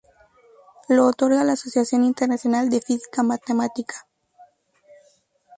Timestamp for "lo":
0.89-1.05